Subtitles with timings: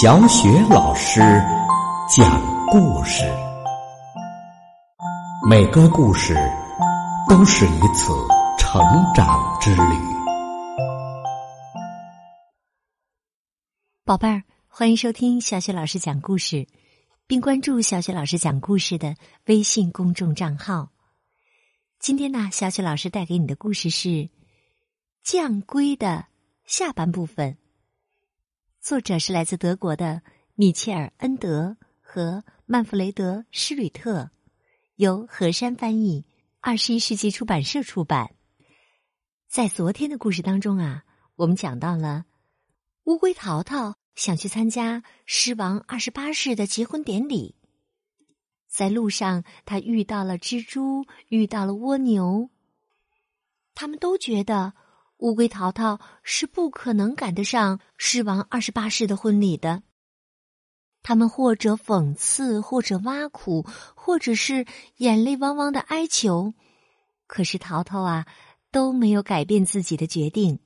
[0.00, 1.20] 小雪老师
[2.08, 3.22] 讲故事，
[5.48, 6.34] 每个故事
[7.28, 8.12] 都是一次
[8.58, 8.82] 成
[9.14, 9.82] 长之旅。
[14.04, 16.66] 宝贝儿，欢迎收听小雪老师讲故事，
[17.28, 19.14] 并关注小雪老师讲故事的
[19.46, 20.90] 微信公众账号。
[22.00, 24.08] 今天呢，小雪老师带给你的故事是
[25.22, 26.26] 《将龟》的
[26.64, 27.56] 下半部分。
[28.84, 30.20] 作者是来自德国的
[30.56, 34.28] 米切尔·恩德和曼弗雷德·施吕特，
[34.96, 36.26] 由何山翻译，
[36.60, 38.34] 二十一世纪出版社出版。
[39.48, 41.04] 在昨天的故事当中啊，
[41.36, 42.26] 我们讲到了
[43.04, 47.56] 乌龟淘淘想去参加狮王二十八世的结婚典礼，
[48.68, 52.50] 在路上他遇到了蜘蛛，遇到了蜗牛，
[53.74, 54.74] 他们都觉得。
[55.18, 59.82] 乌龟淘淘是不可能赶得上狮王二十八世的婚礼的。
[61.02, 64.66] 他们或者讽刺，或者挖苦，或者是
[64.96, 66.54] 眼泪汪汪的哀求。
[67.26, 68.26] 可是淘淘啊，
[68.70, 70.60] 都没有改变自己的决定。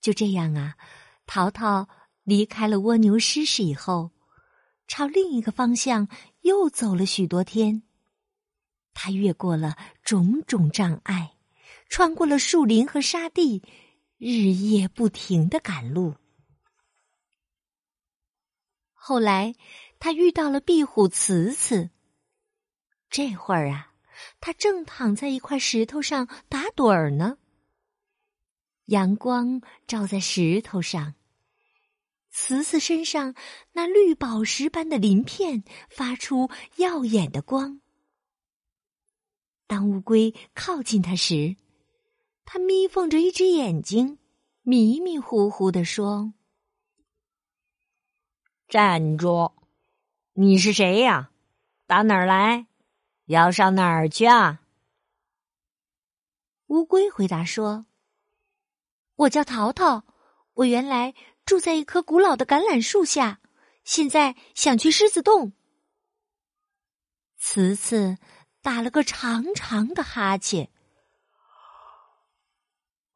[0.00, 0.76] 就这样啊，
[1.26, 1.88] 淘淘
[2.22, 4.10] 离开了蜗牛狮氏以后，
[4.86, 6.08] 朝另一个方向
[6.42, 7.82] 又走了许多天。
[8.92, 11.32] 他越过了种种障碍。
[11.90, 13.62] 穿过了树林和沙地，
[14.16, 16.14] 日夜不停的赶路。
[18.94, 19.56] 后来，
[19.98, 21.90] 他遇到了壁虎慈慈。
[23.10, 23.92] 这会儿啊，
[24.40, 27.38] 他正躺在一块石头上打盹儿呢。
[28.84, 31.14] 阳光照在石头上，
[32.30, 33.34] 慈慈身上
[33.72, 37.80] 那绿宝石般的鳞片发出耀眼的光。
[39.66, 41.56] 当乌龟靠近它时，
[42.52, 44.18] 他眯缝着一只眼睛，
[44.62, 46.34] 迷迷糊糊的说
[48.66, 49.52] ：“站住！
[50.32, 51.30] 你是谁呀？
[51.86, 52.66] 打哪儿来？
[53.26, 54.62] 要上哪儿去啊？”
[56.66, 57.86] 乌龟回答说
[59.14, 60.02] ：“我叫淘淘，
[60.54, 61.14] 我原来
[61.46, 63.40] 住在一棵古老的橄榄树下，
[63.84, 65.52] 现在想去狮子洞。”
[67.38, 68.18] 慈慈
[68.60, 70.68] 打了个长长的哈欠。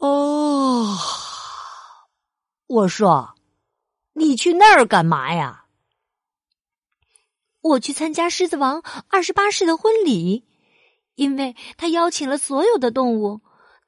[0.00, 0.96] 哦，
[2.66, 3.34] 我说，
[4.12, 5.66] 你去那儿干嘛呀？
[7.60, 10.44] 我去参加狮子王二十八世的婚礼，
[11.16, 13.40] 因为他邀请了所有的动物，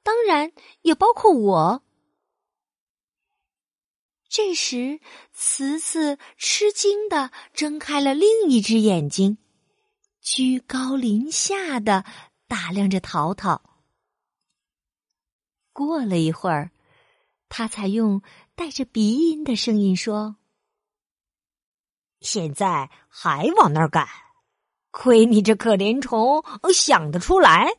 [0.03, 1.83] 当然也包括我。
[4.29, 5.01] 这时，
[5.33, 9.39] 慈慈吃惊的睁开了另一只眼睛，
[10.21, 12.05] 居高临下的
[12.49, 13.70] 打量着淘淘。
[15.73, 16.71] 过了一会儿，
[17.49, 18.23] 他才用
[18.55, 20.37] 带着鼻音的声音说
[22.21, 24.07] ：“现在还往那儿赶，
[24.91, 27.73] 亏你这可怜虫想得出来。”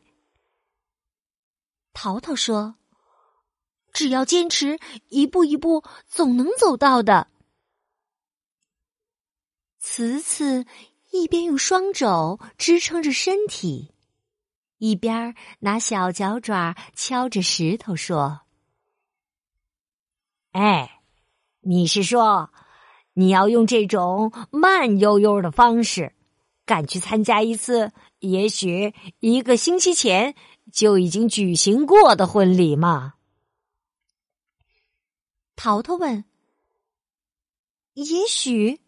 [1.93, 2.75] 淘淘说
[3.91, 4.79] ：“只要坚持，
[5.09, 7.27] 一步一步，总能走到的。”
[9.77, 10.65] 慈慈
[11.11, 13.93] 一边用双肘支撑着身体。
[14.81, 18.41] 一边拿小脚爪敲着石头说
[20.53, 21.01] ：“哎，
[21.59, 22.51] 你是说
[23.13, 26.15] 你要用这种慢悠悠的方式
[26.65, 30.33] 赶去参加一次也许一个星期前
[30.73, 33.13] 就已经举行过的婚礼吗？”
[35.55, 36.25] 淘淘问
[37.93, 38.81] ：“也许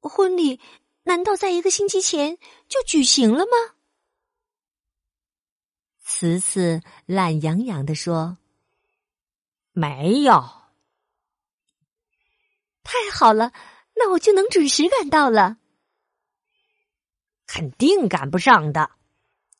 [0.00, 0.60] 婚礼
[1.04, 2.36] 难道在一个星期前
[2.68, 3.73] 就举行了吗？”
[6.06, 8.36] 慈慈懒洋洋的说
[9.72, 10.44] ：“没有。”
[12.84, 13.52] 太好了，
[13.96, 15.56] 那我就能准时赶到了。
[17.46, 18.90] 肯定赶不上的。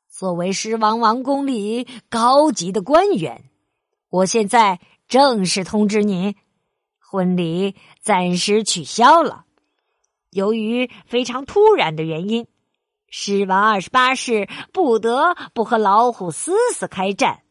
[0.07, 3.51] 作为狮王王宫里高级的官员，
[4.11, 6.37] 我现在正式通知您，
[6.99, 9.47] 婚礼暂时取消了。
[10.31, 12.47] 由于非常突然的原因。
[13.17, 17.45] 狮王二十八世不得不和老虎思思开战，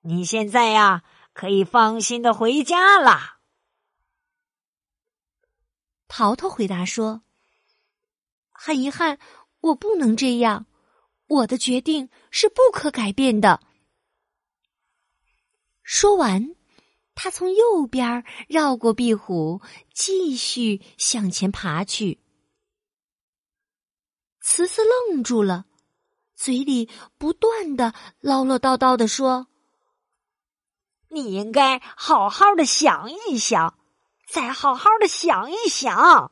[0.00, 1.04] 你现在呀
[1.34, 3.38] 可以放心的回家啦。
[6.08, 7.20] 淘淘回答说
[8.50, 9.18] ：“很遗憾，
[9.60, 10.64] 我不能这样，
[11.26, 13.60] 我的决定是不可改变的。”
[15.84, 16.56] 说完，
[17.14, 19.60] 他从右边绕过壁虎，
[19.92, 22.23] 继续向前爬去。
[24.46, 25.64] 慈慈愣住了，
[26.34, 29.48] 嘴里不断的唠唠叨叨的说
[31.08, 33.78] ：“你应该好好的想一想，
[34.28, 36.30] 再好好的想一想。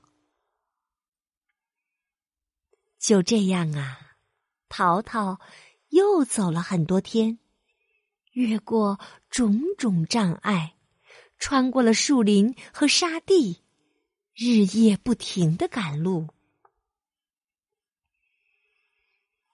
[2.99, 3.99] 就这样啊，
[4.69, 5.41] 淘淘
[5.89, 7.39] 又走了很多天，
[8.33, 9.01] 越过
[9.31, 10.77] 种种障碍，
[11.39, 13.63] 穿过了树林和沙地，
[14.35, 16.29] 日夜不停的赶路。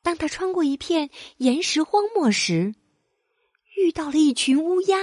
[0.09, 2.75] 当他穿过一片岩石荒漠时，
[3.77, 4.97] 遇到了一群乌鸦。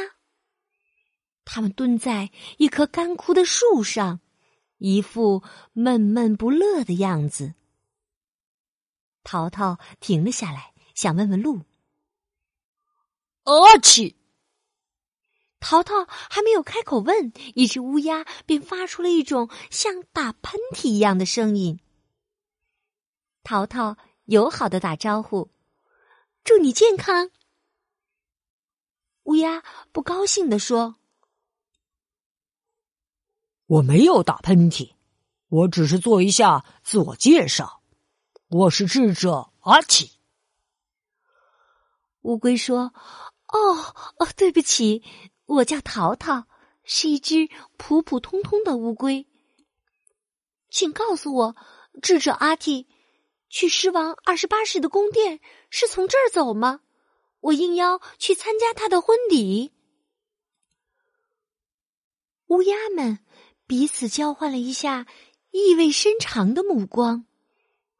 [1.43, 4.19] 他们蹲在一棵干枯的树上，
[4.79, 5.43] 一副
[5.73, 7.53] 闷闷不乐的样子。
[9.23, 11.61] 淘淘停了下来，想问问路。
[13.43, 14.15] 阿嚏，
[15.59, 21.79] 淘淘还没有开口问，一只乌鸦便发出了一种像打喷嚏一样的声音。
[23.43, 25.51] 淘淘友好的打招呼
[26.43, 27.29] ：“祝你健康。”
[29.23, 30.95] 乌鸦不高兴地说。
[33.67, 34.93] 我没有打喷嚏，
[35.47, 37.81] 我只是做一下自我介绍。
[38.47, 40.11] 我是智者阿奇。
[42.21, 42.93] 乌龟说
[43.49, 45.03] ：“哦哦，对不起，
[45.45, 46.45] 我叫淘淘，
[46.83, 49.27] 是一只普普通通的乌龟。
[50.69, 51.55] 请告诉我，
[52.01, 52.87] 智者阿提
[53.55, 56.81] 去狮王二十八世的宫殿是从这儿走吗？
[57.39, 59.71] 我应邀去参加他的婚礼。”
[62.51, 63.19] 乌鸦们。
[63.67, 65.07] 彼此交换了一下
[65.49, 67.25] 意味深长的目光，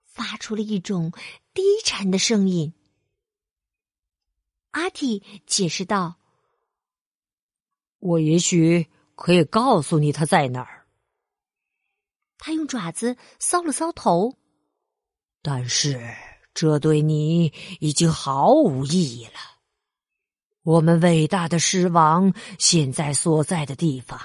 [0.04, 1.12] 发出了一种
[1.56, 2.76] 低沉的声音。
[4.70, 6.18] 阿蒂解释道
[7.98, 10.86] ：“我也许可以告诉你他在哪儿。”
[12.38, 14.38] 他用爪子搔了搔头，
[15.48, 16.02] 但是
[16.56, 19.34] 这对你已经毫无意义了。
[20.64, 24.20] 我们伟大的狮王现在所在的地方。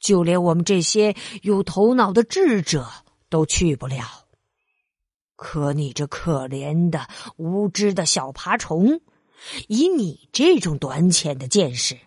[0.00, 2.88] 就连我们这些有头脑的智者
[3.28, 4.26] 都去不了。
[5.34, 9.00] 可你这可怜的无知的小爬虫，
[9.66, 11.98] 以你这种短浅的见识，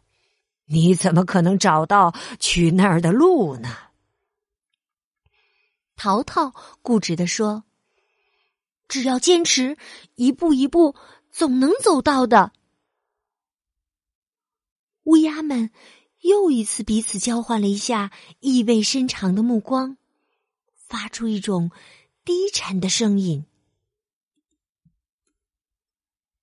[0.66, 3.70] 你怎么可能找到去那儿的路呢？
[5.98, 7.66] 淘淘固执的说
[8.92, 9.78] ：“只要坚持，
[10.16, 10.96] 一步一步，
[11.32, 12.52] 总能走到的。”
[15.06, 15.72] 乌鸦们。
[16.22, 18.12] 又一次彼此交换了一下
[18.42, 19.98] 意味深长的目光，
[20.76, 21.72] 发出一种
[22.24, 23.48] 低沉的声音：“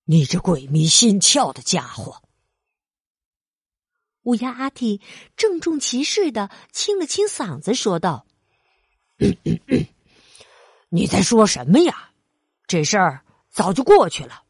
[0.03, 2.21] 你这鬼迷心窍的家伙！”
[4.23, 4.99] 乌鸦阿嚏
[5.37, 8.25] 郑重其事的清了清嗓子，说道
[10.91, 12.08] ：“你在说什么呀？
[12.69, 14.43] 这事儿早就过去了，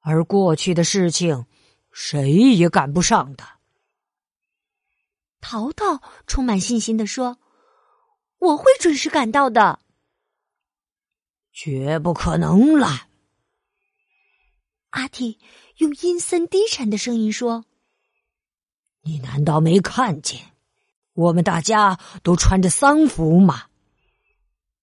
[0.00, 1.46] 而过去的事情，
[1.90, 3.44] 谁也赶不上的。”
[5.40, 7.38] 淘淘充满信心的说
[8.38, 9.80] ：“我会准时赶到的。”
[11.50, 13.08] 绝不可能了！
[14.90, 15.38] 阿嚏
[15.78, 17.64] 用阴森低沉的声音说
[19.02, 20.52] ：“你难道没看见，
[21.14, 23.64] 我们大家都穿着丧服吗？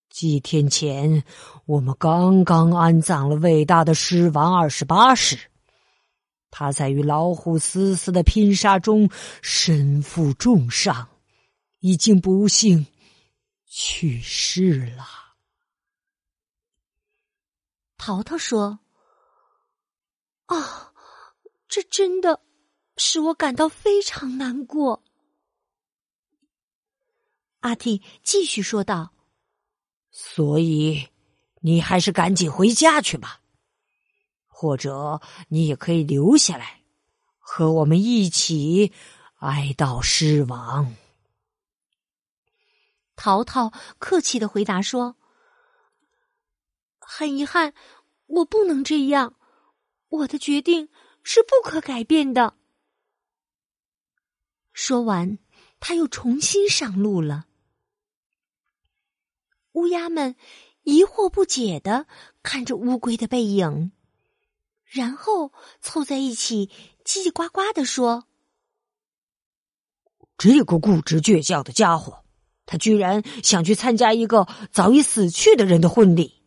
[0.09, 1.25] 几天前，
[1.65, 5.51] 我们刚刚安葬了伟大的狮王二十八世。”
[6.57, 9.09] 他在与老虎死死的拼杀中
[9.41, 11.09] 身负重伤，
[11.79, 12.87] 已经不幸
[13.65, 15.05] 去世了。
[17.97, 18.79] 淘淘说
[20.47, 20.93] ：“啊，
[21.67, 22.39] 这真的
[22.95, 25.03] 使我感到非常难过。”
[27.59, 29.11] 阿蒂继续说道
[30.09, 31.09] ：“所以，
[31.65, 33.41] 你还是赶紧回家去吧。”
[34.47, 35.19] 或者
[35.49, 36.81] 你也可以留下来，
[37.39, 38.93] 和我们一起
[39.39, 40.95] 哀悼狮王。
[43.17, 45.17] 淘淘客气的回答说
[46.99, 47.73] ：“很遗憾，
[48.27, 49.35] 我不能这样，
[50.07, 50.89] 我的决定
[51.21, 52.55] 是不可改变的。”
[54.71, 55.37] 说完，
[55.81, 57.47] 他又重新上路了。
[59.73, 60.35] 乌鸦们
[60.85, 62.07] 疑惑不解的
[62.41, 63.91] 看着乌龟的背影。
[64.85, 65.51] 然后
[65.81, 66.67] 凑在一起
[67.03, 68.27] 叽叽呱呱的说
[70.37, 72.23] ：“这个固执倔强的家伙，
[72.65, 76.41] 他居然想去参加一个早已死去的人的婚礼。”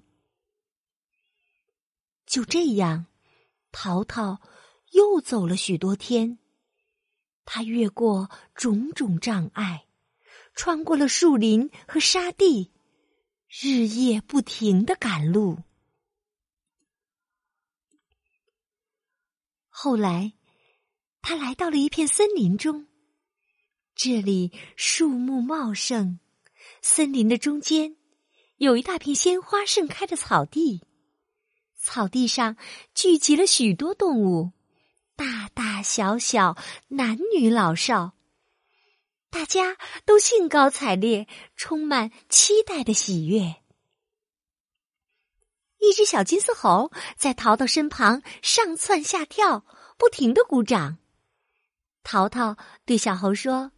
[2.25, 3.07] 就这样，
[3.73, 4.41] 淘淘
[4.93, 6.39] 又走了许多天。
[7.45, 9.87] 他越过种种障碍，
[10.55, 12.71] 穿过了树林和沙地，
[13.49, 15.59] 日夜不停的赶路。
[19.69, 20.35] 后来，
[21.23, 22.89] 他来到了一片森林中，
[23.95, 26.19] 这里树木茂盛，
[26.83, 27.97] 森林的中间
[28.57, 30.85] 有一大片鲜花盛开的草地，
[31.75, 32.57] 草地上
[32.93, 34.53] 聚集了许多动物，
[35.17, 36.57] 大大小小，
[36.89, 38.18] 男女老少，
[39.31, 43.57] 大家都兴高采烈，充满期待的喜悦。
[45.79, 49.65] 一只小金丝猴在淘淘身旁上蹿下跳，
[49.97, 50.99] 不停的鼓掌。
[52.03, 53.73] 淘淘对小猴说。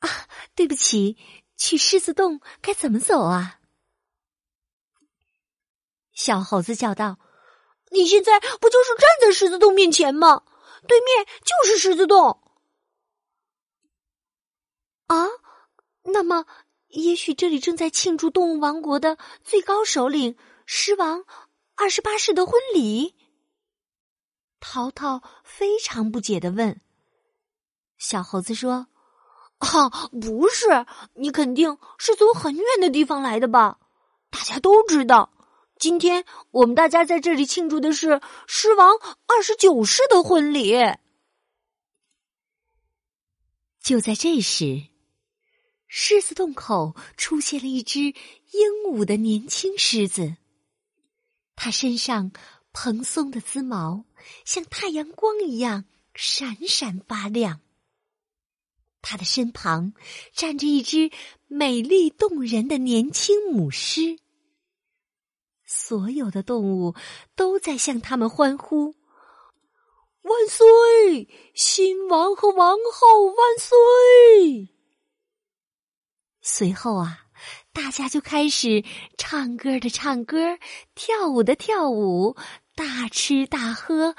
[0.00, 1.16] 啊，对不起，
[1.56, 3.60] 去狮子洞该怎么走啊？
[6.12, 7.18] 小猴子叫道
[7.90, 10.44] ：“你现在不就是站在狮子洞面前吗？
[10.86, 12.40] 对面就是狮子洞。”
[15.14, 15.28] 啊，
[16.02, 16.44] 那么
[16.88, 21.24] 也许这里正在庆祝动物王国的最高首领狮王
[21.76, 23.14] 二十八世的婚礼。
[24.60, 26.80] 淘淘非常不解的问
[27.98, 28.88] ：“小猴子说。”
[29.60, 33.78] 哈，不是，你肯定是从很远的地方来的吧？
[34.28, 35.32] 大家都知道，
[35.78, 38.90] 今天我们大家在这里庆祝的是狮王
[39.26, 40.74] 二十九世的婚礼。
[43.80, 44.88] 就在这时，
[45.96, 50.38] 狮子洞口出现了一只英武的年轻狮子，
[51.54, 52.32] 它身上
[52.72, 54.04] 蓬松的鬃毛
[54.44, 57.60] 像太阳光一样闪闪发亮。
[59.02, 59.94] 它的身旁
[60.32, 61.12] 站着一只
[61.46, 64.18] 美丽动人的年轻母狮，
[65.64, 66.96] 所有的动物
[67.36, 68.96] 都在向他们欢呼
[70.22, 71.28] ：“万岁！
[71.54, 74.73] 新王和王后万岁！”
[76.46, 77.26] 随后啊，
[77.72, 78.84] 大家就开始
[79.16, 80.58] 唱歌的唱歌，
[80.94, 82.36] 跳舞的跳舞，
[82.74, 84.14] 大吃大喝，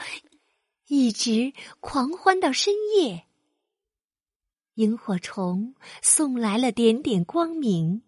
[0.87, 3.27] 一直狂欢到深夜。
[4.73, 8.01] 萤火虫送来了点点光明，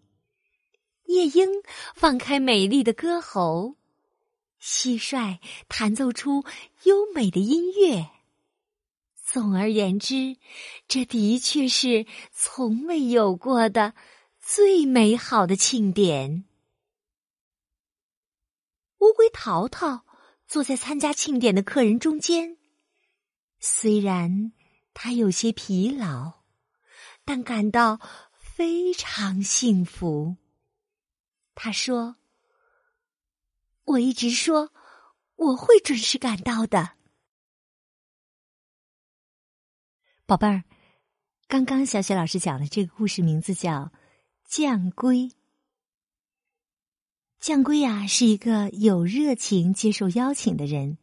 [1.04, 1.48] 夜莺
[1.94, 3.76] 放开美丽的歌喉，
[4.60, 6.44] 蟋蟀弹奏出
[6.82, 8.10] 优美的音乐。
[9.30, 10.38] 总而言之，
[10.88, 13.92] 这的确是从未有过的
[14.40, 16.46] 最美好的庆典。
[19.00, 20.06] 乌龟淘淘
[20.46, 22.56] 坐在参加庆典的客人中间，
[23.60, 24.52] 虽然
[24.94, 26.38] 他有些疲劳。
[27.26, 28.00] 但感到
[28.38, 30.38] 非常幸福。
[31.54, 32.16] 他说
[33.84, 34.72] ：“我一直说
[35.36, 36.92] 我会准时赶到的。”
[40.28, 40.62] 宝贝儿，
[41.46, 43.84] 刚刚小雪老师讲的这个故事名字叫
[44.46, 45.20] 《将龟》。
[47.40, 50.98] 将龟呀，是一个有热情接受邀请的人，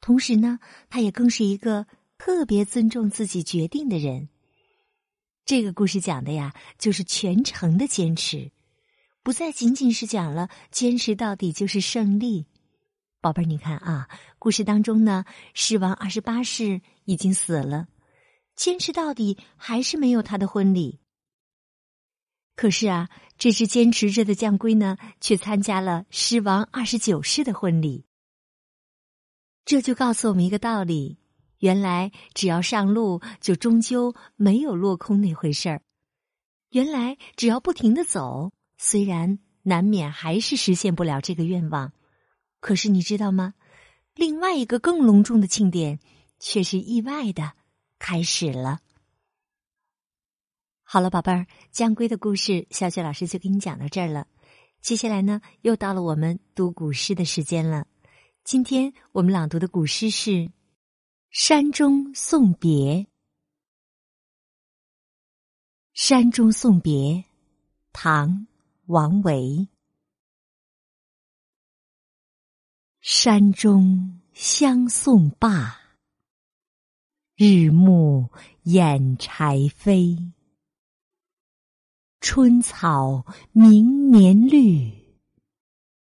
[0.00, 0.58] 同时呢，
[0.90, 1.86] 他也更是一个
[2.18, 4.28] 特别尊重自己决定的人。
[5.44, 8.50] 这个故事讲的呀，就是全程的坚持，
[9.22, 12.46] 不再仅仅是讲了坚持到底就是胜利。
[13.20, 14.08] 宝贝儿，你看啊，
[14.40, 17.86] 故事当中呢，狮王二十八世已经死了，
[18.56, 20.98] 坚持到底还是没有他的婚礼。
[22.56, 28.06] 可是啊，这只坚持着的将龟呢，却参加了狮王二十九世的婚礼。
[29.66, 31.18] 这就告诉我们一个道理。
[31.58, 35.82] 原来只要上路，就终究没有落空那回事儿。
[36.70, 41.92] 原来只要不停的走，虽然难免还是实现不了这个愿望，
[42.60, 43.54] 可是你知道吗？
[44.14, 45.98] 另外一个更隆重的庆典
[46.38, 47.54] 却是意外的
[47.98, 48.80] 开始了。
[50.82, 54.26] 好了，宝贝儿，将龟的故事，小雪老师就给你讲到这儿了。
[54.80, 57.86] 接下来呢，又到了我们读古诗的时间了。
[58.44, 60.50] 今天我们朗读的古诗是。
[61.28, 63.08] 山中送别，
[65.92, 67.24] 山中送别，
[67.92, 68.30] 唐·
[68.86, 69.68] 王维。
[73.02, 75.78] 山中相送罢，
[77.38, 78.30] 日暮
[78.62, 80.32] 掩柴扉。
[82.18, 84.90] 春草明年绿，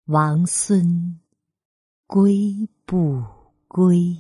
[0.06, 1.20] 王孙
[2.08, 3.22] 归不
[3.68, 4.18] 归？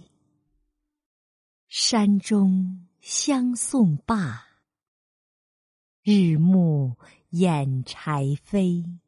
[1.66, 4.44] 山中相送罢，
[6.04, 6.96] 日暮
[7.30, 9.00] 掩柴扉。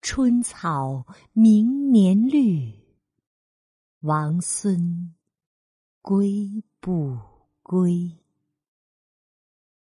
[0.00, 2.72] 春草明年绿，
[4.00, 5.14] 王孙
[6.08, 7.18] 归不
[7.64, 8.16] 归？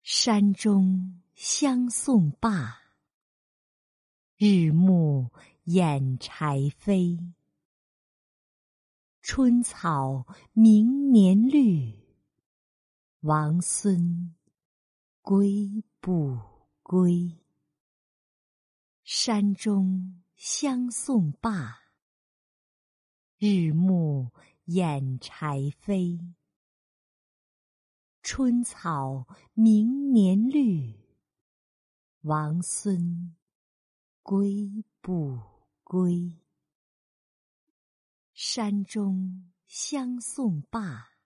[0.03, 2.81] 山中相送罢，
[4.35, 5.31] 日暮
[5.63, 7.31] 掩柴扉。
[9.21, 11.97] 春草明年绿，
[13.21, 14.35] 王孙
[15.21, 16.37] 归不
[16.83, 17.39] 归？
[19.05, 21.79] 山中相送罢，
[23.37, 24.29] 日暮
[24.73, 26.33] 掩柴扉。
[28.23, 30.95] 春草明年绿，
[32.21, 33.35] 王孙
[34.23, 35.37] 归不
[35.83, 36.39] 归？
[38.33, 41.17] 山中相送罢。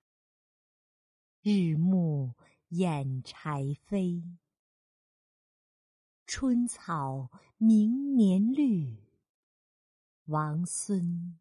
[1.43, 2.33] 日暮
[2.69, 4.37] 掩柴扉，
[6.25, 8.97] 春草明年绿。
[10.25, 11.39] 王孙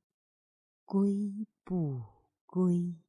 [0.85, 2.03] 归不
[2.47, 3.04] 归？